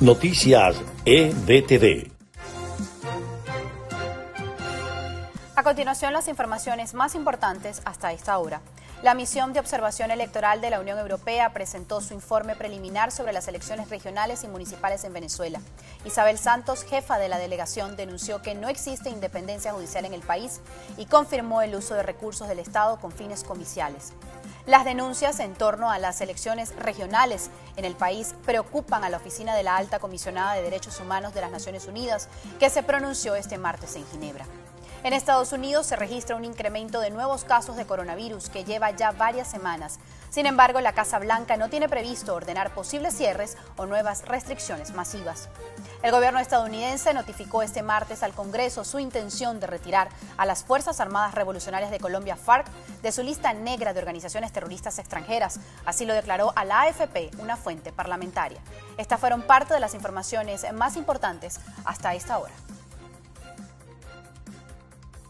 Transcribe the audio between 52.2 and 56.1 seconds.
FARC, de su lista negra de organizaciones terroristas extranjeras. Así